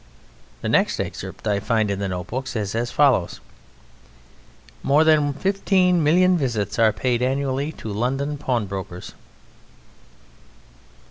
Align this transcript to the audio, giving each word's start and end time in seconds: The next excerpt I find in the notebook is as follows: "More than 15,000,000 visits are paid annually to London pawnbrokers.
The 0.63 0.67
next 0.67 0.99
excerpt 0.99 1.47
I 1.47 1.59
find 1.59 1.91
in 1.91 1.99
the 1.99 2.07
notebook 2.07 2.47
is 2.55 2.73
as 2.73 2.89
follows: 2.89 3.39
"More 4.81 5.03
than 5.03 5.31
15,000,000 5.31 6.37
visits 6.37 6.79
are 6.79 6.91
paid 6.91 7.21
annually 7.21 7.71
to 7.73 7.93
London 7.93 8.39
pawnbrokers. 8.39 9.13